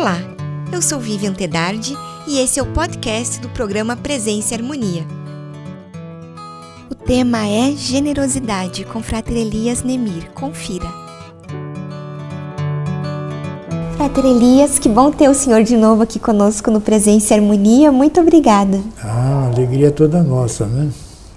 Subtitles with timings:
[0.00, 0.16] Olá,
[0.72, 1.94] eu sou Vivian Tedardi
[2.26, 5.04] e esse é o podcast do programa Presença e Harmonia.
[6.90, 10.30] O tema é Generosidade com Frater Elias Nemir.
[10.30, 10.88] Confira.
[13.98, 17.92] Frater Elias, que bom ter o senhor de novo aqui conosco no Presença e Harmonia.
[17.92, 18.80] Muito obrigada.
[19.04, 20.88] Ah, alegria é toda nossa, né?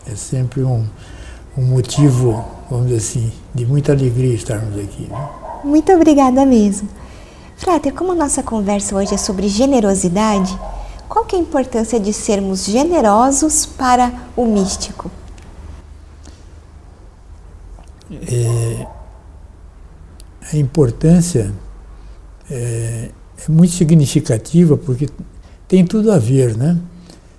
[0.10, 0.86] É sempre um,
[1.58, 5.10] um motivo, vamos dizer assim, de muita alegria estarmos aqui.
[5.10, 5.30] Né?
[5.66, 6.88] Muito obrigada mesmo.
[7.64, 10.60] Frater, como a nossa conversa hoje é sobre generosidade,
[11.08, 15.10] qual que é a importância de sermos generosos para o místico?
[18.12, 18.86] É,
[20.52, 21.54] a importância
[22.52, 23.12] é,
[23.48, 25.08] é muito significativa porque
[25.66, 26.78] tem tudo a ver, né?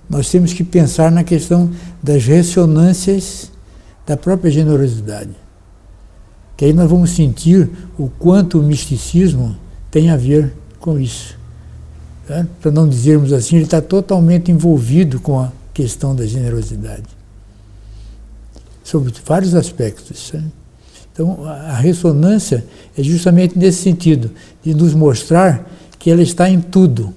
[0.09, 1.69] Nós temos que pensar na questão
[2.01, 3.51] das ressonâncias
[4.07, 5.35] da própria generosidade.
[6.57, 9.64] Que aí nós vamos sentir o quanto o misticismo
[9.95, 11.37] tem a ver com isso.
[12.27, 12.45] Né?
[12.59, 17.05] Para não dizermos assim, ele está totalmente envolvido com a questão da generosidade.
[18.83, 20.33] Sobre vários aspectos.
[20.33, 20.43] Né?
[21.13, 22.65] Então, a ressonância
[22.97, 25.65] é justamente nesse sentido, de nos mostrar
[25.97, 27.13] que ela está em tudo.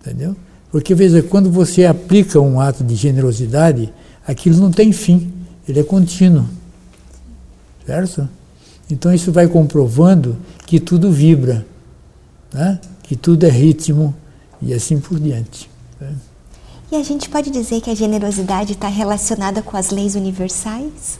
[0.00, 0.34] Entendeu?
[0.72, 3.92] Porque, veja, quando você aplica um ato de generosidade,
[4.26, 5.32] aquilo não tem fim,
[5.68, 6.48] ele é contínuo.
[7.86, 8.28] Certo?
[8.90, 11.66] Então, isso vai comprovando que tudo vibra,
[12.52, 12.80] né?
[13.02, 14.14] que tudo é ritmo
[14.60, 15.70] e assim por diante.
[16.00, 16.12] Né?
[16.92, 21.18] E a gente pode dizer que a generosidade está relacionada com as leis universais?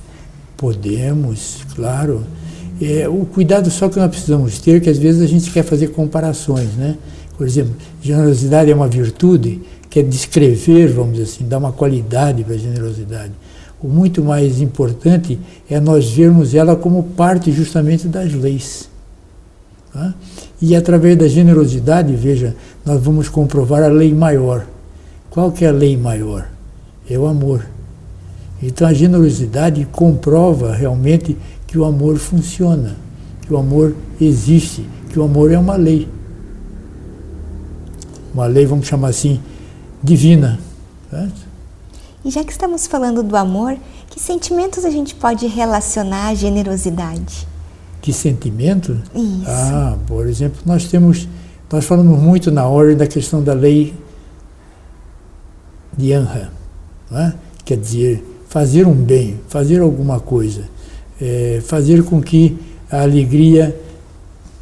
[0.57, 2.25] Podemos, claro.
[2.81, 5.89] É, o cuidado só que nós precisamos ter, que às vezes a gente quer fazer
[5.89, 6.97] comparações, né?
[7.37, 12.55] Por exemplo, generosidade é uma virtude, quer descrever, vamos dizer assim, dar uma qualidade para
[12.55, 13.33] a generosidade.
[13.83, 18.89] O muito mais importante é nós vermos ela como parte justamente das leis.
[19.93, 20.15] Tá?
[20.61, 24.67] E através da generosidade, veja, nós vamos comprovar a lei maior.
[25.31, 26.49] Qual que é a lei maior?
[27.09, 27.67] É o amor.
[28.63, 31.37] Então a generosidade comprova realmente
[31.67, 32.97] que o amor funciona,
[33.43, 36.09] que o amor existe, que o amor é uma lei.
[38.33, 39.41] Uma lei, vamos chamar assim,
[40.03, 40.59] divina.
[41.11, 41.44] Certo?
[42.25, 43.77] E já que estamos falando do amor,
[44.09, 47.47] que sentimentos a gente pode relacionar à generosidade?
[48.01, 49.01] Que sentimento?
[49.15, 49.45] Isso.
[49.47, 51.29] Ah, por exemplo, nós temos,
[51.71, 53.95] nós falamos muito na ordem da questão da lei
[55.97, 56.51] de Anha,
[57.13, 57.33] é?
[57.65, 60.65] quer dizer, fazer um bem, fazer alguma coisa,
[61.21, 62.59] é, fazer com que
[62.91, 63.79] a alegria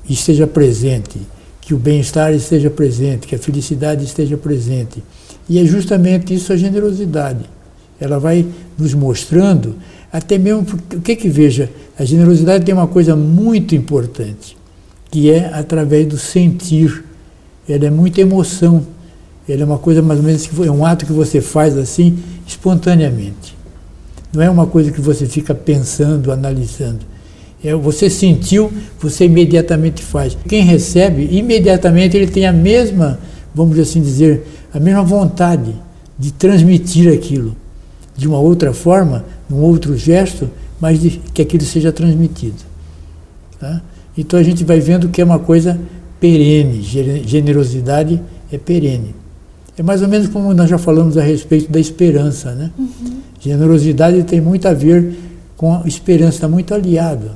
[0.09, 1.21] esteja presente,
[1.61, 5.03] que o bem-estar esteja presente, que a felicidade esteja presente.
[5.49, 7.45] E é justamente isso a generosidade.
[8.01, 8.47] Ela vai
[8.79, 9.77] nos mostrando
[10.13, 14.59] até mesmo, o que que veja, a generosidade tem uma coisa muito importante,
[15.11, 17.03] que é através do sentir.
[17.67, 18.87] Ela é muita emoção.
[19.49, 22.19] Ela é uma coisa mais ou menos que é um ato que você faz assim
[22.47, 23.57] espontaneamente.
[24.35, 27.01] Não é uma coisa que você fica pensando, analisando.
[27.65, 28.71] É, você sentiu,
[29.01, 30.37] você imediatamente faz.
[30.47, 33.19] Quem recebe, imediatamente ele tem a mesma,
[33.55, 35.75] vamos assim dizer, a mesma vontade
[36.19, 37.57] de transmitir aquilo
[38.17, 40.49] de uma outra forma, num outro gesto,
[40.81, 42.57] mas de, que aquilo seja transmitido.
[43.59, 43.81] Tá?
[44.17, 45.79] Então a gente vai vendo que é uma coisa
[46.21, 46.83] perene,
[47.25, 49.15] generosidade é perene.
[49.77, 52.53] É mais ou menos como nós já falamos a respeito da esperança.
[52.55, 52.71] Né?
[52.79, 53.21] Uhum.
[53.41, 55.15] Generosidade tem muito a ver
[55.57, 57.31] com a esperança, está muito aliado.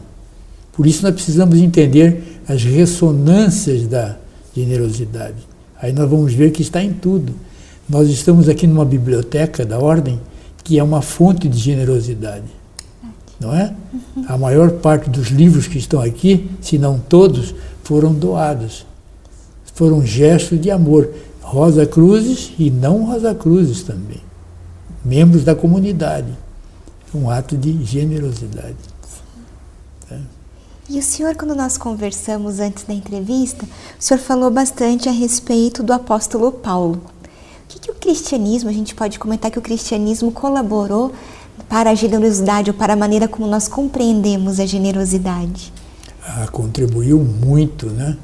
[0.72, 4.16] Por isso nós precisamos entender as ressonâncias da
[4.54, 5.45] generosidade.
[5.81, 7.34] Aí nós vamos ver que está em tudo.
[7.88, 10.20] Nós estamos aqui numa biblioteca da ordem
[10.64, 12.44] que é uma fonte de generosidade.
[13.38, 13.72] Não é?
[14.26, 17.54] A maior parte dos livros que estão aqui, se não todos,
[17.84, 18.84] foram doados.
[19.75, 21.10] Foram gestos de amor.
[21.41, 24.20] Rosa Cruzes e não Rosa Cruzes também.
[25.04, 26.32] Membros da comunidade.
[27.14, 28.76] Um ato de generosidade.
[30.88, 33.64] E o senhor, quando nós conversamos antes da entrevista,
[33.99, 37.02] o senhor falou bastante a respeito do apóstolo Paulo.
[37.64, 41.12] O que, que o cristianismo, a gente pode comentar que o cristianismo colaborou
[41.69, 45.72] para a generosidade ou para a maneira como nós compreendemos a generosidade?
[46.25, 48.16] Ah, contribuiu muito, né?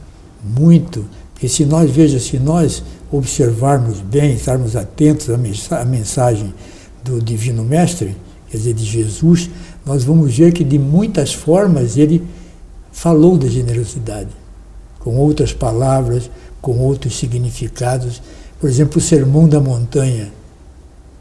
[0.44, 1.04] Muito.
[1.34, 6.54] Porque se nós, veja, se nós observarmos bem, estarmos atentos à mensagem
[7.02, 8.16] do Divino Mestre,
[8.48, 9.50] quer dizer, de Jesus,
[9.84, 12.24] nós vamos ver que de muitas formas ele
[13.02, 14.30] falou da generosidade,
[15.00, 18.22] com outras palavras, com outros significados.
[18.60, 20.32] Por exemplo, o Sermão da Montanha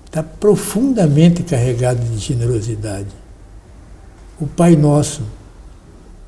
[0.06, 3.08] está profundamente carregado de generosidade.
[4.40, 5.24] O Pai Nosso,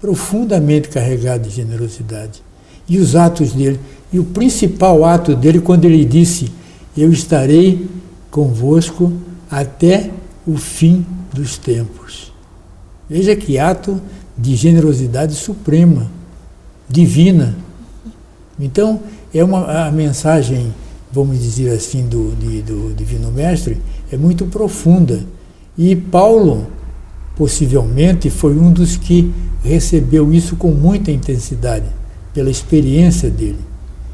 [0.02, 2.42] profundamente carregado de generosidade.
[2.90, 3.80] E os atos dele.
[4.12, 6.52] E o principal ato dele, quando ele disse:
[6.98, 7.88] Eu estarei
[8.32, 9.14] convosco
[9.52, 10.10] até
[10.48, 12.34] o fim dos tempos.
[13.08, 14.02] Veja que ato
[14.38, 16.10] de generosidade suprema,
[16.90, 17.56] divina.
[18.60, 19.02] Então,
[19.34, 20.74] é uma a mensagem,
[21.12, 23.82] vamos dizer assim, do, de, do Divino Mestre,
[24.12, 25.24] é muito profunda.
[25.78, 26.68] E Paulo,
[27.36, 29.34] possivelmente, foi um dos que
[29.64, 31.86] recebeu isso com muita intensidade,
[32.34, 33.60] pela experiência dele.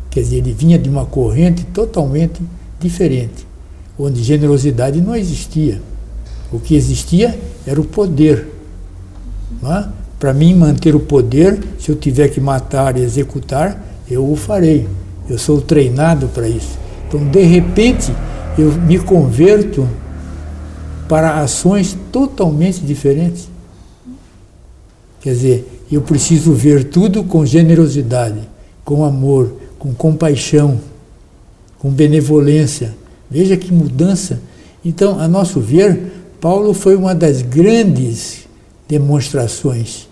[0.09, 2.41] Quer dizer, ele vinha de uma corrente totalmente
[2.79, 3.45] diferente,
[3.97, 5.81] onde generosidade não existia.
[6.51, 8.47] O que existia era o poder.
[9.63, 9.98] É?
[10.19, 13.81] Para mim manter o poder, se eu tiver que matar e executar,
[14.11, 14.85] eu o farei.
[15.29, 16.77] Eu sou treinado para isso.
[17.07, 18.13] Então, de repente,
[18.57, 19.87] eu me converto
[21.07, 23.47] para ações totalmente diferentes.
[25.21, 28.41] Quer dizer, eu preciso ver tudo com generosidade,
[28.83, 30.79] com amor, com compaixão,
[31.79, 32.93] com benevolência.
[33.31, 34.41] Veja que mudança.
[34.83, 36.11] Então, a nosso ver,
[36.41, 38.47] Paulo foi uma das grandes
[38.87, 40.08] demonstrações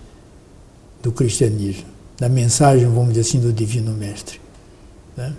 [1.02, 1.86] do cristianismo,
[2.20, 4.40] da mensagem, vamos dizer assim, do Divino Mestre.
[5.16, 5.34] Né?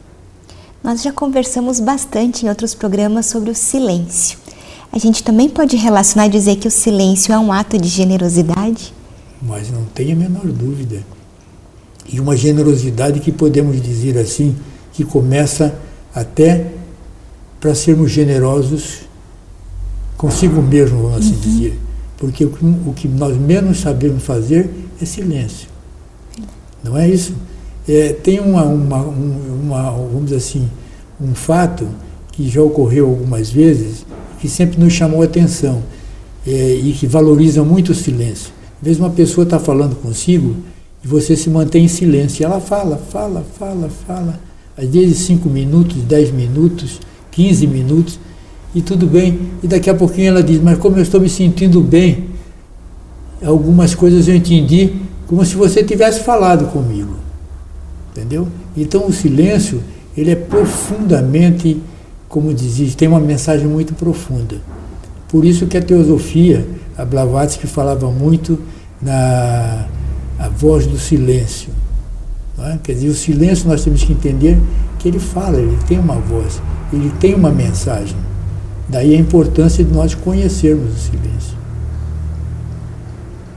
[0.83, 4.39] Nós já conversamos bastante em outros programas sobre o silêncio.
[4.93, 8.95] A gente também pode relacionar e dizer que o silêncio é um ato de generosidade?
[9.43, 11.03] Mas não tem a menor dúvida.
[12.11, 14.57] E uma generosidade que podemos dizer assim,
[14.93, 15.79] que começa
[16.15, 16.73] até
[17.61, 19.01] para sermos generosos
[20.17, 21.41] consigo mesmo, vamos assim uhum.
[21.41, 21.79] dizer.
[22.17, 24.69] Porque o, que nós menos sabemos fazer
[25.01, 25.69] é silêncio.
[26.83, 27.35] Não é isso?
[27.89, 30.69] É, tem uma, uma, uma, vamos dizer assim,
[31.21, 31.89] um fato
[32.33, 34.05] que já ocorreu algumas vezes,
[34.41, 35.83] que sempre nos chamou atenção
[36.47, 38.53] é, e que valoriza muito o silêncio.
[38.81, 40.55] Às vezes uma pessoa está falando consigo
[41.05, 42.43] e você se mantém em silêncio.
[42.43, 44.41] E ela fala, fala, fala, fala.
[44.77, 47.01] Às vezes cinco minutos, dez minutos,
[47.31, 48.21] quinze minutos
[48.75, 49.41] e tudo bem.
[49.63, 52.28] E daqui a pouquinho ela diz, mas como eu estou me sentindo bem,
[53.45, 54.95] algumas coisas eu entendi
[55.27, 57.17] como se você tivesse falado comigo.
[58.11, 58.49] Entendeu?
[58.77, 59.83] Então o silêncio,
[60.17, 61.81] ele é profundamente,
[62.29, 64.57] como dizia, tem uma mensagem muito profunda.
[65.29, 68.59] Por isso que a teosofia, a Blavatsky falava muito
[69.01, 69.87] na
[70.39, 71.71] a voz do silêncio.
[72.61, 72.79] É?
[72.83, 74.59] Quer dizer, o silêncio nós temos que entender
[74.99, 76.61] que ele fala, ele tem uma voz,
[76.93, 78.17] ele tem uma mensagem.
[78.89, 81.58] Daí a importância de nós conhecermos o silêncio.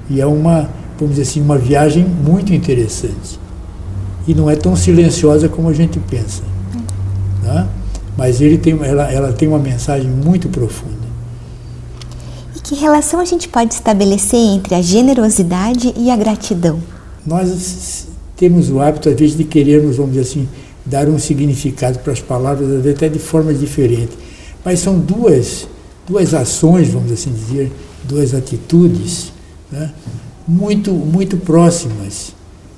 [0.10, 0.70] E é uma,
[1.00, 3.40] vamos dizer assim, uma viagem muito interessante.
[4.28, 6.44] E não é tão silenciosa como a gente pensa.
[7.44, 7.68] Tá?
[8.18, 11.02] Mas ele tem, ela, ela tem uma mensagem muito profunda.
[12.56, 16.80] E que relação a gente pode estabelecer entre a generosidade e a gratidão?
[17.26, 20.48] Nós temos o hábito, às vezes, de querermos, vamos dizer assim,
[20.86, 24.12] dar um significado para as palavras, às vezes até de forma diferente.
[24.64, 25.68] Mas são duas,
[26.08, 27.72] duas ações, vamos assim dizer,
[28.04, 29.32] duas atitudes
[29.72, 29.92] né,
[30.48, 32.34] muito, muito próximas.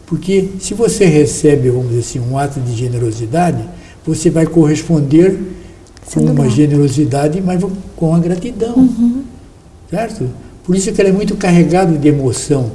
[0.06, 3.64] Porque se você recebe, vamos dizer assim, um ato de generosidade,
[4.06, 5.40] você vai corresponder
[6.14, 7.64] com uma generosidade, mas
[7.96, 8.76] com a gratidão.
[8.76, 9.24] Uhum.
[9.90, 10.30] Certo?
[10.64, 12.72] Por isso que ela é muito carregada de emoção.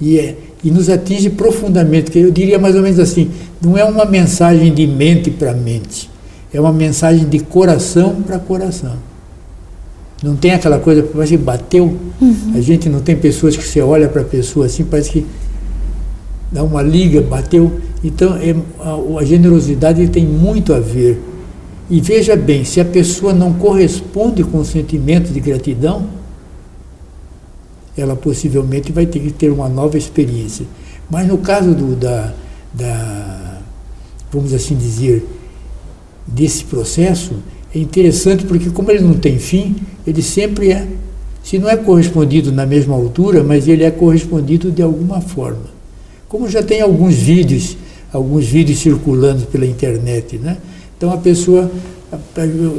[0.00, 3.30] E, é, e nos atinge profundamente, que eu diria mais ou menos assim,
[3.60, 6.10] não é uma mensagem de mente para mente,
[6.52, 8.96] é uma mensagem de coração para coração.
[10.22, 11.96] Não tem aquela coisa, parece que bateu.
[12.20, 12.52] Uhum.
[12.54, 15.26] A gente não tem pessoas que você olha para a pessoa assim, parece que
[16.50, 17.80] dá uma liga, bateu.
[18.04, 21.20] Então, é, a, a generosidade tem muito a ver.
[21.90, 26.06] E veja bem, se a pessoa não corresponde com o sentimento de gratidão,
[27.96, 30.64] ela possivelmente vai ter que ter uma nova experiência.
[31.10, 32.32] Mas no caso do, da,
[32.72, 33.60] da,
[34.32, 35.26] vamos assim dizer,
[36.26, 37.34] desse processo
[37.74, 39.76] é interessante porque, como ele não tem fim,
[40.06, 40.86] ele sempre é,
[41.42, 45.72] se não é correspondido na mesma altura, mas ele é correspondido de alguma forma.
[46.28, 47.76] Como já tem alguns vídeos,
[48.12, 50.56] alguns vídeos circulando pela internet, né?
[50.96, 51.70] Então a pessoa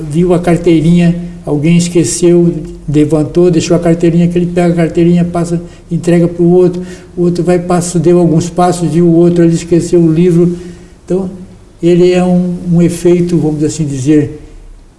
[0.09, 1.15] viu a carteirinha,
[1.45, 2.53] alguém esqueceu,
[2.87, 5.61] levantou, deixou a carteirinha, que ele pega a carteirinha, passa,
[5.91, 6.81] entrega para o outro,
[7.17, 10.57] o outro vai, passa, deu alguns passos, viu o outro, ele esqueceu o livro.
[11.05, 11.29] Então,
[11.81, 14.42] ele é um, um efeito, vamos assim dizer,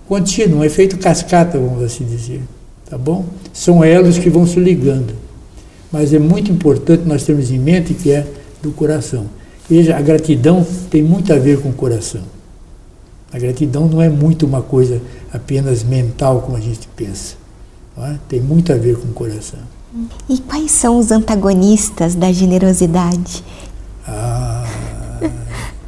[0.08, 2.42] contínuo, um efeito cascata, vamos assim dizer.
[2.88, 3.25] Tá bom?
[3.52, 5.14] São elos que vão se ligando.
[5.90, 8.26] Mas é muito importante nós termos em mente que é
[8.62, 9.26] do coração.
[9.68, 12.23] Veja, a gratidão tem muito a ver com o coração.
[13.32, 15.00] A gratidão não é muito uma coisa
[15.32, 17.37] apenas mental como a gente pensa.
[17.99, 18.16] É?
[18.28, 19.61] Tem muito a ver com o coração.
[20.28, 23.44] E quais são os antagonistas da generosidade?
[24.06, 24.66] Ah,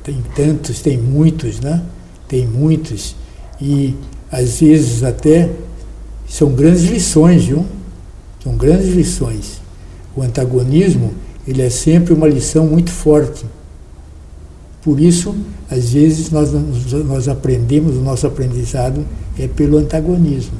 [0.04, 1.82] tem tantos, tem muitos, né?
[2.28, 3.16] Tem muitos.
[3.60, 3.94] E
[4.30, 5.50] às vezes até
[6.28, 7.64] são grandes lições, viu?
[8.42, 9.60] São grandes lições.
[10.14, 11.12] O antagonismo,
[11.46, 13.44] ele é sempre uma lição muito forte.
[14.82, 15.34] Por isso,
[15.70, 16.52] às vezes, nós,
[17.06, 19.04] nós aprendemos, o nosso aprendizado
[19.38, 20.54] é pelo antagonismo.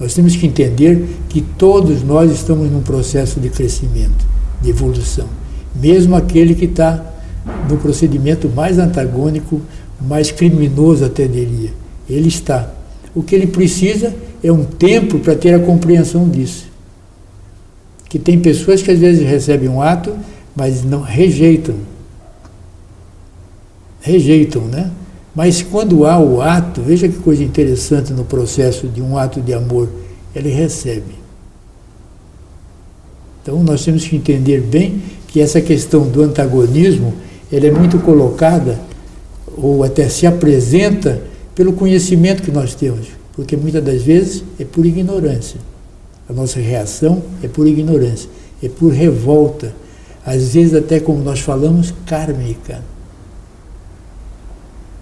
[0.00, 4.24] Nós temos que entender que todos nós estamos num processo de crescimento,
[4.62, 5.26] de evolução.
[5.74, 7.04] Mesmo aquele que está
[7.68, 9.60] no procedimento mais antagônico,
[10.00, 11.72] mais criminoso até diria.
[12.08, 12.70] Ele está.
[13.14, 16.66] O que ele precisa é um tempo para ter a compreensão disso.
[18.08, 20.16] Que tem pessoas que às vezes recebem um ato,
[20.54, 21.74] mas não rejeitam.
[24.00, 24.90] Rejeitam, né?
[25.34, 29.52] Mas quando há o ato, veja que coisa interessante no processo de um ato de
[29.52, 29.88] amor,
[30.34, 31.18] ele recebe.
[33.42, 37.14] Então nós temos que entender bem que essa questão do antagonismo,
[37.52, 38.80] ela é muito colocada
[39.56, 41.22] ou até se apresenta
[41.58, 45.58] pelo conhecimento que nós temos, porque muitas das vezes é por ignorância.
[46.28, 48.30] A nossa reação é por ignorância,
[48.62, 49.74] é por revolta,
[50.24, 52.80] às vezes até como nós falamos, kármica.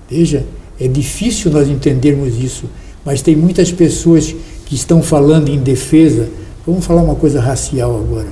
[0.09, 0.47] Veja,
[0.81, 2.65] é difícil nós entendermos isso,
[3.05, 4.35] mas tem muitas pessoas
[4.65, 6.27] que estão falando em defesa,
[6.67, 8.29] vamos falar uma coisa racial agora,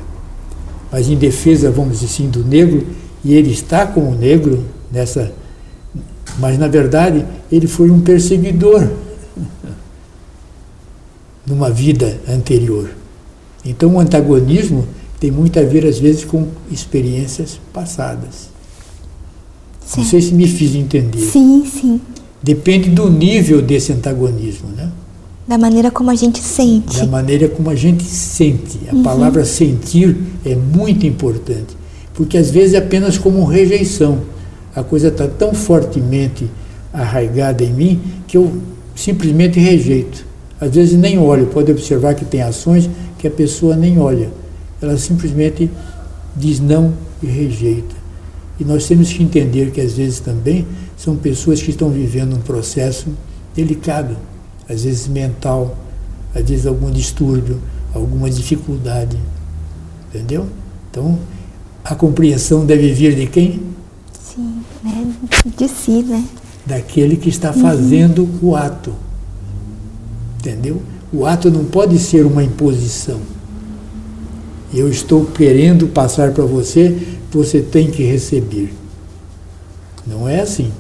[0.91, 2.87] mas em defesa, vamos dizer assim, do negro,
[3.23, 5.31] e ele está como negro nessa
[6.39, 8.89] mas, na verdade, ele foi um perseguidor
[11.47, 12.91] numa vida anterior.
[13.65, 14.87] Então, o antagonismo
[15.21, 18.49] tem muito a ver, às vezes, com experiências passadas.
[19.85, 20.01] Sim.
[20.01, 21.19] Não sei se me fiz entender.
[21.19, 22.01] Sim, sim.
[22.43, 24.91] Depende do nível desse antagonismo, né?
[25.47, 26.99] Da maneira como a gente sente.
[26.99, 28.81] Da maneira como a gente sente.
[28.91, 29.03] A uhum.
[29.03, 31.77] palavra sentir é muito importante,
[32.15, 34.21] porque às vezes é apenas como rejeição
[34.75, 36.51] a coisa está tão fortemente
[36.93, 38.61] arraigada em mim que eu
[38.95, 40.25] simplesmente rejeito.
[40.61, 42.89] Às vezes nem olho, pode observar que tem ações
[43.19, 44.31] que a pessoa nem olha.
[44.81, 45.71] Ela simplesmente
[46.37, 47.95] diz não e rejeita.
[48.59, 50.67] E nós temos que entender que às vezes também
[50.97, 53.09] são pessoas que estão vivendo um processo
[53.55, 54.17] delicado,
[54.69, 55.77] às vezes mental,
[56.35, 57.61] às vezes algum distúrbio,
[57.93, 59.17] alguma dificuldade.
[60.09, 60.47] Entendeu?
[60.91, 61.19] Então,
[61.85, 63.74] a compreensão deve vir de quem?
[65.57, 66.25] De si, né?
[66.65, 68.51] Daquele que está fazendo uhum.
[68.51, 68.95] o ato.
[70.39, 70.83] Entendeu?
[71.13, 73.21] O ato não pode ser uma imposição.
[74.73, 76.97] Eu estou querendo passar para você,
[77.31, 78.73] você tem que receber.
[80.07, 80.71] Não é assim.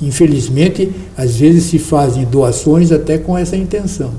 [0.00, 4.12] Infelizmente, às vezes se fazem doações até com essa intenção,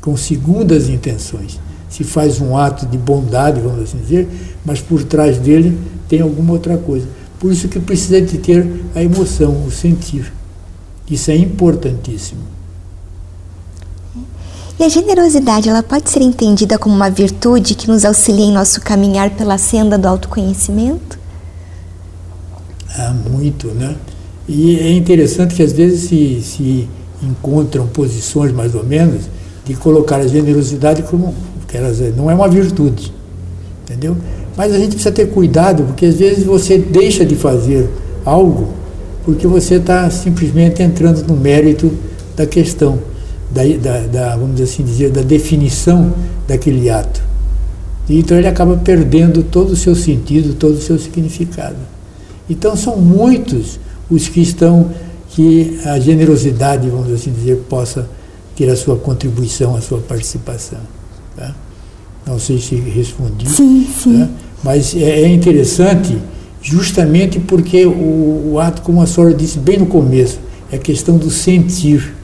[0.00, 1.58] com segundas intenções.
[1.88, 4.28] Se faz um ato de bondade, vamos assim dizer,
[4.64, 7.06] mas por trás dele tem alguma outra coisa.
[7.42, 10.32] Por isso que precisa de ter a emoção, o sentir.
[11.10, 12.40] Isso é importantíssimo.
[14.78, 18.80] E a generosidade, ela pode ser entendida como uma virtude que nos auxilia em nosso
[18.80, 21.18] caminhar pela senda do autoconhecimento?
[22.96, 23.96] Ah, muito, né?
[24.48, 26.88] E é interessante que às vezes se, se
[27.20, 29.24] encontram posições mais ou menos
[29.64, 31.34] de colocar a generosidade como
[31.66, 33.12] que ela não é uma virtude,
[33.82, 34.16] entendeu?
[34.56, 37.88] Mas a gente precisa ter cuidado, porque às vezes você deixa de fazer
[38.24, 38.82] algo
[39.24, 41.92] porque você está simplesmente entrando no mérito
[42.36, 42.98] da questão,
[43.50, 46.12] da, da, da, vamos assim dizer, da definição
[46.48, 47.22] daquele ato.
[48.08, 51.76] E então ele acaba perdendo todo o seu sentido, todo o seu significado.
[52.50, 53.78] Então são muitos
[54.10, 54.90] os que estão,
[55.28, 58.08] que a generosidade, vamos assim dizer, possa
[58.56, 60.80] ter a sua contribuição, a sua participação.
[61.36, 61.54] Tá?
[62.26, 63.48] Não sei se respondi.
[63.48, 64.18] Sim, sim.
[64.18, 64.28] Né?
[64.62, 66.16] Mas é, é, interessante
[66.62, 70.38] justamente porque o, o, ato, como a senhora disse bem no começo,
[70.70, 72.14] é a questão do sentir.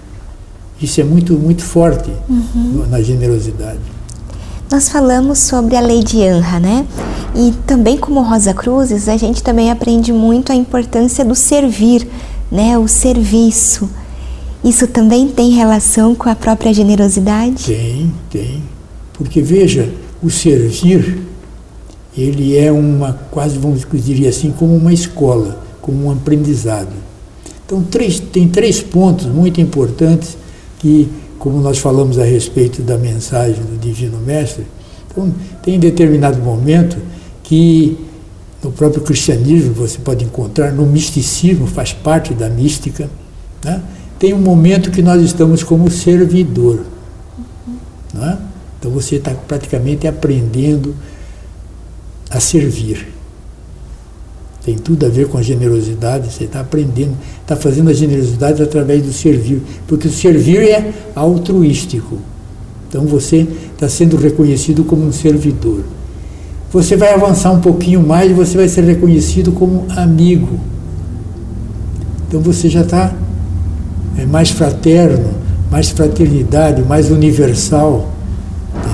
[0.80, 2.86] Isso é muito, muito forte uhum.
[2.88, 3.80] na generosidade.
[4.70, 6.86] Nós falamos sobre a lei de Anra, né?
[7.34, 12.06] E também como Rosa Cruzes, a gente também aprende muito a importância do servir,
[12.52, 12.78] né?
[12.78, 13.88] O serviço.
[14.62, 17.64] Isso também tem relação com a própria generosidade?
[17.64, 18.62] Tem, tem.
[19.18, 21.18] Porque veja, o servir,
[22.16, 26.92] ele é uma, quase vamos dizer assim, como uma escola, como um aprendizado.
[27.66, 30.38] Então três, tem três pontos muito importantes
[30.78, 31.08] que,
[31.38, 34.64] como nós falamos a respeito da mensagem do Divino Mestre,
[35.10, 36.96] então tem determinado momento
[37.42, 37.98] que
[38.62, 43.10] no próprio cristianismo você pode encontrar, no misticismo, faz parte da mística,
[43.64, 43.82] né?
[44.18, 46.84] tem um momento que nós estamos como servidor.
[48.12, 48.38] Não é?
[48.78, 50.94] Então você está praticamente aprendendo
[52.30, 53.08] a servir.
[54.64, 59.02] tem tudo a ver com a generosidade, você está aprendendo, está fazendo a generosidade através
[59.02, 62.18] do servir, porque o servir é altruístico.
[62.88, 65.84] Então você está sendo reconhecido como um servidor.
[66.70, 70.60] Você vai avançar um pouquinho mais e você vai ser reconhecido como amigo.
[72.26, 73.14] Então você já está
[74.18, 75.32] é, mais fraterno,
[75.70, 78.12] mais fraternidade, mais universal.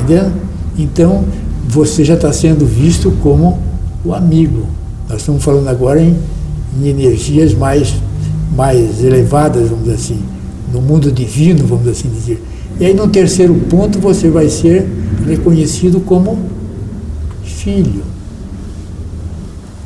[0.05, 0.31] Entendeu?
[0.77, 1.25] Então
[1.67, 3.59] você já está sendo visto como
[4.05, 4.67] o amigo.
[5.09, 6.15] Nós estamos falando agora em,
[6.79, 7.95] em energias mais,
[8.55, 10.23] mais elevadas, vamos dizer assim,
[10.73, 12.43] no mundo divino, vamos assim dizer.
[12.79, 14.87] E aí, no terceiro ponto, você vai ser
[15.27, 16.39] reconhecido como
[17.43, 18.03] filho.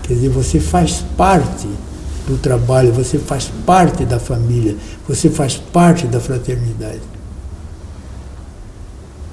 [0.03, 1.69] Quer dizer, você faz parte
[2.27, 4.75] do trabalho, você faz parte da família,
[5.07, 7.18] você faz parte da fraternidade.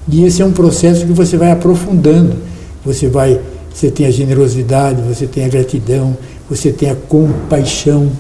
[0.08, 2.36] E esse é um processo que você vai aprofundando.
[2.84, 3.42] Você vai,
[3.74, 6.16] você tem a generosidade, você tem a gratidão,
[6.50, 8.12] você tem a compaixão,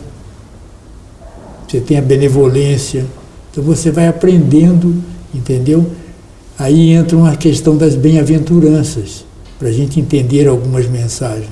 [1.68, 3.06] você tem a benevolência.
[3.51, 4.96] Então você vai aprendendo,
[5.34, 5.86] entendeu?
[6.58, 9.25] Aí entra uma questão das bem-aventuranças,
[9.60, 11.50] para a gente entender algumas mensagens,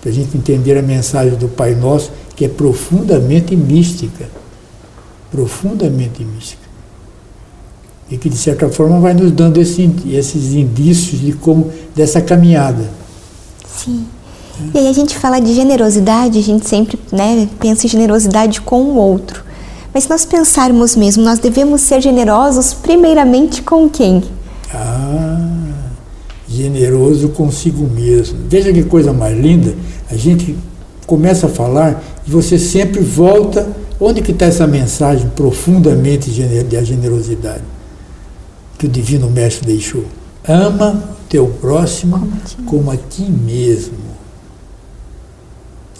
[0.00, 4.28] para a gente entender a mensagem do Pai Nosso, que é profundamente mística.
[5.30, 6.61] Profundamente mística
[8.10, 12.90] e que de certa forma vai nos dando esse, esses indícios de como dessa caminhada.
[13.74, 14.04] Sim.
[14.74, 14.78] É.
[14.78, 18.82] E aí a gente fala de generosidade, a gente sempre né, pensa em generosidade com
[18.82, 19.44] o outro.
[19.94, 24.22] Mas se nós pensarmos mesmo, nós devemos ser generosos primeiramente com quem?
[24.72, 25.48] Ah,
[26.48, 28.38] generoso consigo mesmo.
[28.48, 29.74] Veja que coisa mais linda.
[30.10, 30.56] A gente
[31.06, 33.68] começa a falar e você sempre volta.
[34.00, 37.62] Onde que está essa mensagem profundamente de generosidade?
[38.82, 40.04] Que o Divino Mestre deixou.
[40.46, 42.28] Ama teu próximo
[42.66, 43.94] como a ti mesmo.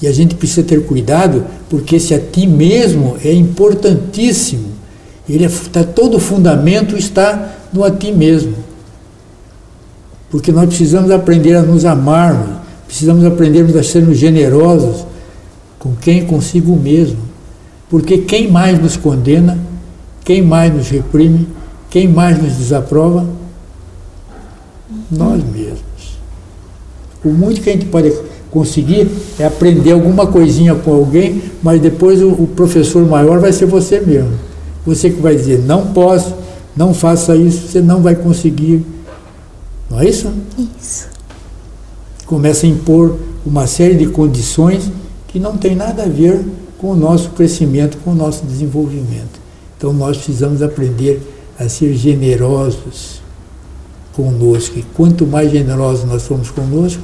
[0.00, 4.72] E a gente precisa ter cuidado, porque esse a ti mesmo é importantíssimo.
[5.28, 8.56] Ele está é, todo o fundamento está no a ti mesmo.
[10.28, 15.06] Porque nós precisamos aprender a nos amarmos, precisamos aprender a sermos generosos
[15.78, 17.20] com quem consigo mesmo.
[17.88, 19.56] Porque quem mais nos condena,
[20.24, 21.46] quem mais nos reprime,
[21.92, 23.26] quem mais nos desaprova?
[25.10, 25.82] Nós mesmos.
[27.22, 28.10] O muito que a gente pode
[28.50, 33.66] conseguir é aprender alguma coisinha com alguém, mas depois o, o professor maior vai ser
[33.66, 34.32] você mesmo.
[34.86, 36.34] Você que vai dizer, não posso,
[36.74, 38.82] não faça isso, você não vai conseguir.
[39.90, 40.32] Não é isso?
[40.80, 41.08] Isso.
[42.24, 44.90] Começa a impor uma série de condições
[45.28, 46.42] que não tem nada a ver
[46.78, 49.42] com o nosso crescimento, com o nosso desenvolvimento.
[49.76, 51.20] Então nós precisamos aprender
[51.62, 53.22] a ser generosos
[54.12, 54.78] conosco.
[54.78, 57.02] E quanto mais generosos nós somos conosco,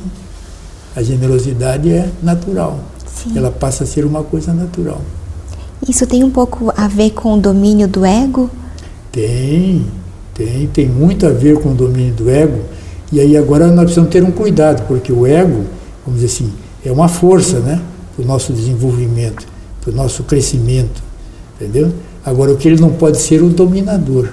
[0.95, 2.81] a generosidade é natural.
[3.07, 3.37] Sim.
[3.37, 5.01] Ela passa a ser uma coisa natural.
[5.89, 8.51] Isso tem um pouco a ver com o domínio do ego?
[9.13, 9.87] Tem,
[10.35, 12.61] tem, tem muito a ver com o domínio do ego.
[13.13, 15.65] E aí agora nós precisamos ter um cuidado, porque o ego,
[16.05, 16.53] vamos dizer assim,
[16.85, 17.81] é uma força, né?
[18.15, 19.47] Para o nosso desenvolvimento,
[19.81, 21.03] para o nosso crescimento,
[21.55, 21.93] entendeu?
[22.25, 24.29] Agora, o que ele não pode ser o dominador.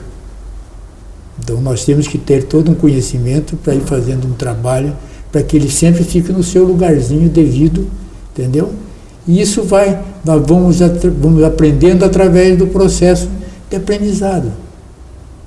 [1.39, 4.93] Então, nós temos que ter todo um conhecimento para ir fazendo um trabalho
[5.31, 7.87] para que ele sempre fique no seu lugarzinho devido,
[8.31, 8.71] entendeu?
[9.27, 10.79] E isso vai, nós vamos,
[11.19, 13.27] vamos aprendendo através do processo
[13.69, 14.51] de aprendizado,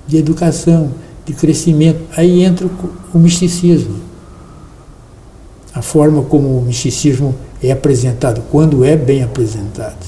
[0.06, 0.90] de educação,
[1.24, 2.00] de crescimento.
[2.16, 2.68] Aí entra
[3.14, 3.96] o, misticismo.
[5.72, 10.06] A forma como o misticismo é apresentado, quando é bem apresentado.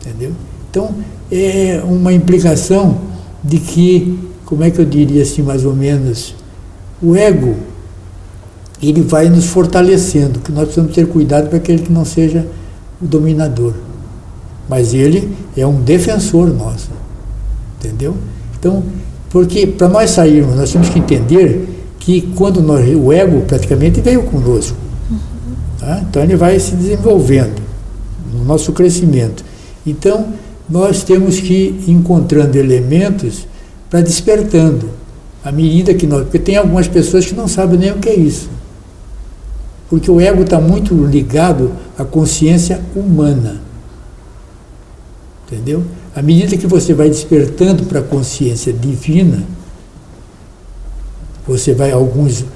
[0.00, 0.32] Entendeu?
[0.70, 0.94] Então,
[1.30, 2.98] é uma implicação
[3.42, 6.34] de que, como é que eu diria assim, mais ou menos,
[7.00, 7.56] o ego,
[8.82, 12.46] ele vai nos fortalecendo, que nós precisamos ter cuidado para que ele não seja
[13.00, 13.74] o dominador.
[14.68, 16.90] Mas ele é um defensor nosso,
[17.78, 18.16] entendeu?
[18.58, 18.82] Então,
[19.30, 24.24] porque para nós sairmos, nós temos que entender que quando nós, o ego praticamente veio
[24.24, 24.76] conosco.
[25.78, 26.04] Tá?
[26.08, 27.62] Então ele vai se desenvolvendo
[28.32, 29.44] no nosso crescimento.
[29.86, 30.28] Então,
[30.68, 33.46] nós temos que ir encontrando elementos
[33.92, 34.88] para despertando.
[35.44, 36.22] À medida que nós.
[36.22, 38.48] Porque tem algumas pessoas que não sabem nem o que é isso.
[39.90, 43.60] Porque o ego está muito ligado à consciência humana.
[45.46, 45.84] Entendeu?
[46.16, 49.42] À medida que você vai despertando para a consciência divina,
[51.46, 52.46] você vai, alguns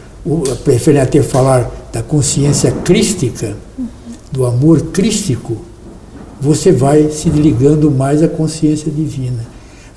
[0.65, 3.55] preferem até falar da consciência crística,
[4.33, 5.59] do amor crístico
[6.41, 9.45] você vai se ligando mais à consciência divina.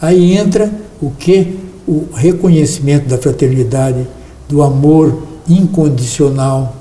[0.02, 1.58] Aí entra o que?
[1.88, 4.06] O reconhecimento da fraternidade,
[4.48, 6.76] do amor incondicional,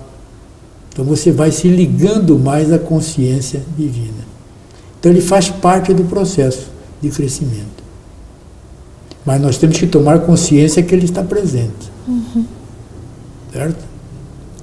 [0.98, 4.26] Então você vai se ligando mais à consciência divina.
[4.98, 7.85] Então ele faz parte do processo de crescimento.
[9.24, 11.92] Mas nós temos que tomar consciência que ele está presente.
[12.09, 12.44] Uhum.
[13.52, 13.85] Certo?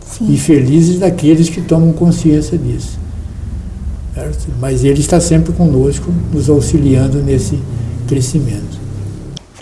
[0.06, 0.34] Sim.
[0.34, 3.00] E felizes daqueles que tomam consciência disso.
[4.14, 4.48] Certo?
[4.60, 7.58] Mas ele está sempre conosco, nos auxiliando nesse
[8.08, 8.78] crescimento.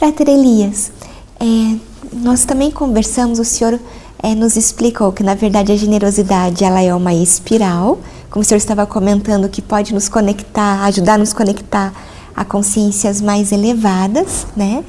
[0.04, 0.92] Frater Elias,
[1.39, 1.78] é,
[2.12, 3.80] nós também conversamos, o senhor
[4.22, 7.98] é, nos explicou que na verdade a generosidade ela é uma espiral,
[8.30, 11.94] como o senhor estava comentando, que pode nos conectar, ajudar a nos conectar
[12.36, 14.84] a consciências mais elevadas, né?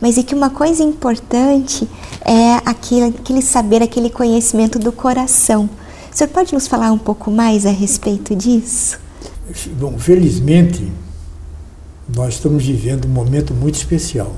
[0.00, 1.88] Mas e que uma coisa importante
[2.24, 5.68] é aquele, aquele saber, aquele conhecimento do coração.
[6.12, 9.00] O senhor pode nos falar um pouco mais a respeito disso?
[9.80, 10.92] Bom, felizmente,
[12.14, 14.32] nós estamos vivendo um momento muito especial.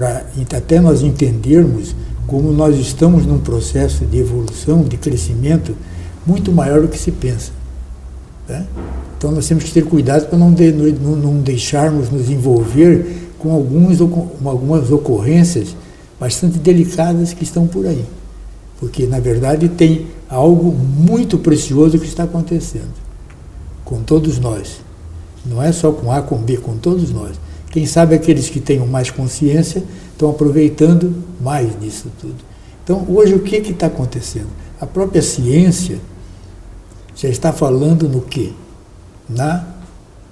[0.00, 0.24] Para
[0.56, 1.94] até nós entendermos
[2.26, 5.76] como nós estamos num processo de evolução, de crescimento
[6.26, 7.52] muito maior do que se pensa.
[8.48, 8.64] Né?
[9.18, 13.52] Então nós temos que ter cuidado para não, de, não, não deixarmos nos envolver com,
[13.52, 15.76] alguns, com algumas ocorrências
[16.18, 18.06] bastante delicadas que estão por aí.
[18.78, 22.94] Porque, na verdade, tem algo muito precioso que está acontecendo
[23.84, 24.80] com todos nós.
[25.44, 27.32] Não é só com A, com B, com todos nós.
[27.70, 32.36] Quem sabe aqueles que tenham mais consciência estão aproveitando mais disso tudo.
[32.82, 34.48] Então, hoje, o que está acontecendo?
[34.80, 35.98] A própria ciência
[37.14, 38.50] já está falando no quê?
[39.28, 39.66] Na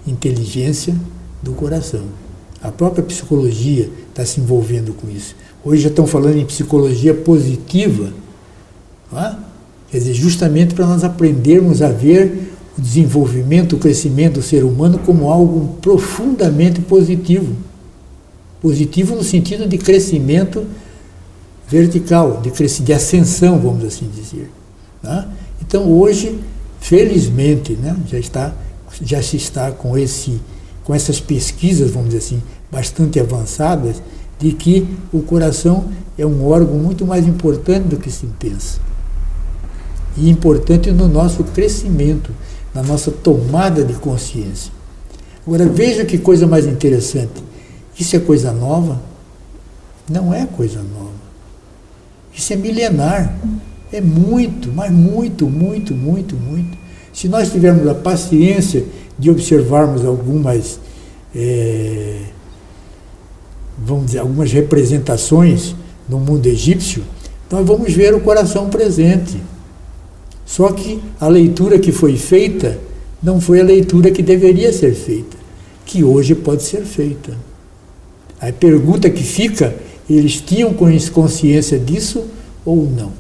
[0.07, 0.97] inteligência
[1.43, 2.05] do coração.
[2.61, 5.37] A própria psicologia está se envolvendo com isso.
[5.65, 8.13] Hoje já estão falando em psicologia positiva,
[9.13, 9.35] é?
[9.91, 12.48] quer dizer, justamente para nós aprendermos a ver
[12.79, 17.55] o desenvolvimento, o crescimento do ser humano como algo profundamente positivo.
[18.61, 20.65] Positivo no sentido de crescimento
[21.69, 24.51] vertical, de, crescimento, de ascensão, vamos assim dizer.
[25.05, 25.25] É?
[25.61, 26.39] Então hoje,
[26.81, 28.55] felizmente, né, já, está,
[29.03, 30.41] já se está com esse
[30.89, 34.03] com essas pesquisas, vamos dizer assim, bastante avançadas,
[34.39, 35.85] de que o coração
[36.17, 38.81] é um órgão muito mais importante do que se pensa.
[40.17, 42.33] E importante no nosso crescimento,
[42.75, 44.73] na nossa tomada de consciência.
[45.47, 47.43] Agora veja que coisa mais interessante.
[47.99, 49.01] Isso é coisa nova?
[50.09, 51.19] Não é coisa nova.
[52.35, 53.37] Isso é milenar.
[53.93, 56.77] É muito, mas muito, muito, muito, muito.
[57.13, 58.85] Se nós tivermos a paciência
[59.19, 60.79] de observarmos algumas,
[61.35, 62.21] é,
[63.79, 65.75] vamos dizer, algumas representações
[66.09, 67.03] no mundo egípcio,
[67.51, 69.41] nós vamos ver o coração presente.
[70.49, 72.81] Só que a leitura que foi feita
[73.23, 75.37] não foi a leitura que deveria ser feita,
[75.85, 77.37] que hoje pode ser feita.
[78.41, 79.77] A pergunta que fica,
[80.09, 80.75] eles tinham
[81.13, 82.25] consciência disso
[82.65, 83.13] ou não?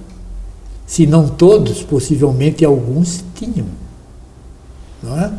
[0.86, 3.66] Se não todos, possivelmente alguns tinham.
[5.02, 5.30] Não é?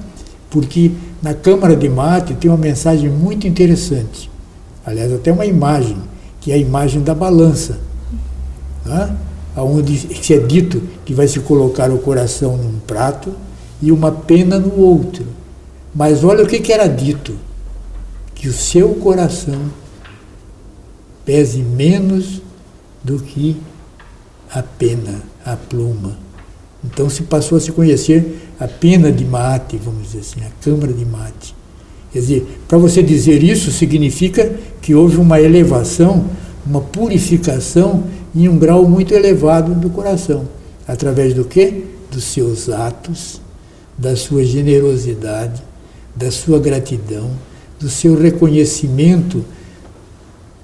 [0.49, 4.29] porque na Câmara de Mate tem uma mensagem muito interessante.
[4.85, 5.97] Aliás, até uma imagem,
[6.41, 7.79] que é a imagem da balança,
[8.85, 9.15] né?
[9.55, 13.33] onde se é dito que vai se colocar o coração num prato
[13.81, 15.25] e uma pena no outro.
[15.91, 17.33] Mas olha o que, que era dito:
[18.35, 19.59] que o seu coração
[21.25, 22.43] pese menos
[23.03, 23.57] do que
[24.53, 26.15] a pena, a pluma.
[26.83, 30.93] Então se passou a se conhecer a pena de mate, vamos dizer assim, a câmara
[30.93, 31.55] de mate.
[32.13, 36.25] Quer dizer, para você dizer isso significa que houve uma elevação,
[36.63, 38.03] uma purificação
[38.35, 40.58] em um grau muito elevado do coração.
[40.91, 41.83] Através do quê?
[42.11, 43.39] Dos seus atos,
[43.97, 45.61] da sua generosidade,
[46.15, 47.29] da sua gratidão,
[47.79, 49.45] do seu reconhecimento,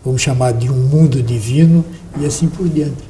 [0.04, 1.86] vamos chamar de um mundo divino
[2.20, 3.04] e assim por diante.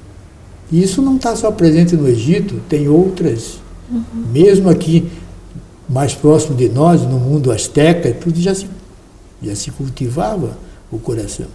[0.71, 4.03] E isso não está só presente no Egito, tem outras Uhum.
[4.31, 5.09] Mesmo aqui,
[5.87, 8.67] mais próximo de nós, no mundo asteca, tudo já se,
[9.41, 10.57] já se cultivava
[10.91, 11.47] o coração.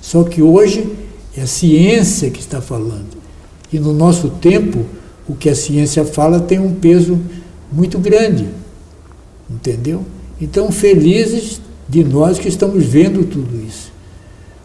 [0.00, 0.88] Só que hoje
[1.36, 3.15] é a ciência que está falando.
[3.72, 4.84] E no nosso tempo,
[5.28, 7.20] o que a ciência fala tem um peso
[7.70, 8.48] muito grande.
[9.50, 10.04] Entendeu?
[10.40, 13.92] Então, felizes de nós que estamos vendo tudo isso.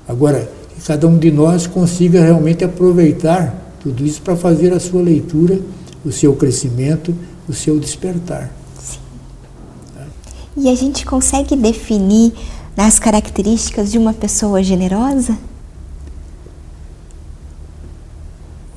[0.07, 5.01] Agora, que cada um de nós consiga realmente aproveitar tudo isso para fazer a sua
[5.01, 5.59] leitura
[6.03, 7.15] o seu crescimento,
[7.47, 8.51] o seu despertar.
[8.79, 8.99] Sim.
[10.57, 12.33] E a gente consegue definir
[12.75, 15.37] as características de uma pessoa generosa?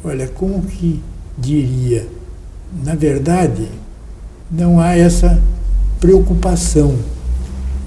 [0.05, 1.01] Olha, como que
[1.39, 2.07] diria?
[2.85, 3.69] Na verdade,
[4.51, 5.41] não há essa
[6.01, 6.95] preocupação,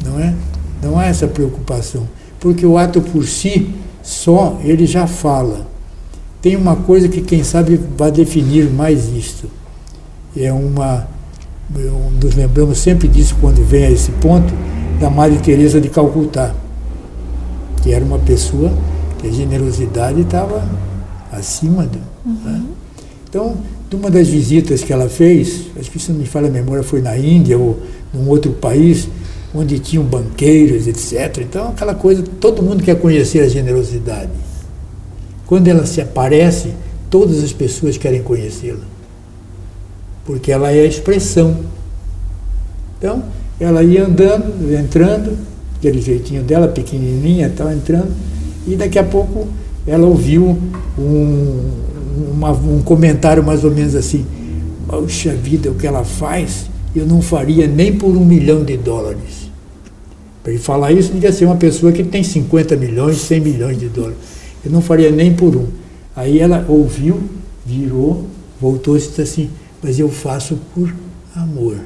[0.04, 0.34] não é?
[0.82, 2.08] Não há essa preocupação,
[2.40, 5.68] porque o ato por si só ele já fala
[6.42, 9.50] tem uma coisa que quem sabe vai definir mais isto.
[10.36, 11.08] É uma.
[12.22, 14.54] Nos lembramos sempre disso quando vem a esse ponto,
[15.00, 16.54] da Madre Teresa de Calcutá,
[17.84, 18.72] que era uma pessoa
[19.18, 20.64] que a generosidade estava
[21.38, 22.00] acima do.
[22.26, 22.36] Uhum.
[22.44, 22.64] Né?
[23.30, 23.58] Então,
[23.90, 26.84] de uma das visitas que ela fez, acho que se não me falha a memória,
[26.84, 27.80] foi na Índia ou
[28.14, 29.08] num outro país,
[29.54, 31.40] onde tinham banqueiros, etc.
[31.42, 34.32] Então, aquela coisa, todo mundo quer conhecer a generosidade.
[35.46, 36.74] Quando ela se aparece,
[37.10, 38.84] todas as pessoas querem conhecê-la.
[40.26, 41.58] Porque ela é a expressão.
[42.98, 43.24] Então,
[43.60, 45.38] ela ia andando, entrando,
[45.78, 48.14] aquele jeitinho dela, pequenininha, estava entrando,
[48.68, 49.48] e daqui a pouco
[49.88, 50.58] ela ouviu
[51.00, 51.72] um,
[52.34, 54.26] uma, um comentário mais ou menos assim:
[54.88, 59.48] Puxa vida, o que ela faz, eu não faria nem por um milhão de dólares.
[60.44, 63.88] Para ele falar isso, devia ser uma pessoa que tem 50 milhões, 100 milhões de
[63.88, 64.18] dólares.
[64.64, 65.68] Eu não faria nem por um.
[66.16, 67.22] Aí ela ouviu,
[67.66, 68.26] virou,
[68.60, 69.50] voltou e disse assim:
[69.82, 70.94] Mas eu faço por
[71.36, 71.78] amor.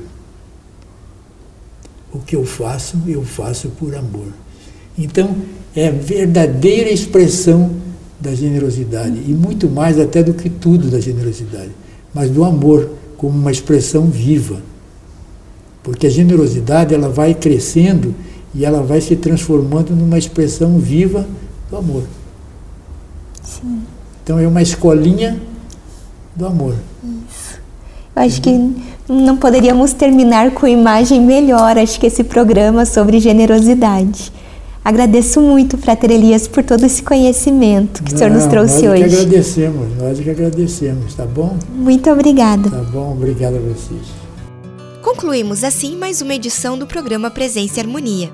[2.13, 4.27] O que eu faço, eu faço por amor.
[4.97, 5.35] Então,
[5.75, 7.71] é a verdadeira expressão
[8.21, 11.71] da generosidade e muito mais até do que tudo da generosidade,
[12.13, 14.57] mas do amor como uma expressão viva.
[15.83, 18.13] Porque a generosidade ela vai crescendo
[18.53, 21.27] e ela vai se transformando numa expressão viva
[21.69, 22.03] do amor.
[23.43, 23.81] Sim.
[24.23, 25.41] Então é uma escolinha
[26.35, 26.75] do amor.
[27.03, 27.59] Isso.
[28.15, 28.75] Eu acho que
[29.09, 34.31] não poderíamos terminar com imagem melhor, acho que esse programa sobre generosidade.
[34.83, 38.93] Agradeço muito, Frater Elias, por todo esse conhecimento que Não, o senhor nos trouxe nós
[38.93, 39.03] hoje.
[39.03, 41.55] Nós que agradecemos, nós que agradecemos, tá bom?
[41.69, 42.67] Muito obrigada.
[42.67, 44.07] Tá bom, obrigado a vocês.
[45.03, 48.31] Concluímos assim mais uma edição do programa Presença e Harmonia.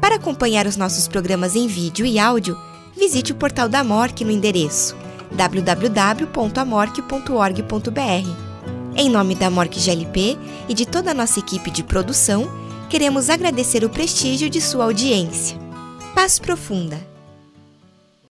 [0.00, 2.58] Para acompanhar os nossos programas em vídeo e áudio,
[2.96, 4.96] visite o portal da MORC no endereço
[5.30, 8.30] www.amorque.org.br.
[8.96, 10.36] Em nome da MORC GLP
[10.68, 12.50] e de toda a nossa equipe de produção,
[12.88, 15.67] queremos agradecer o prestígio de sua audiência.
[16.18, 16.98] Paz Profunda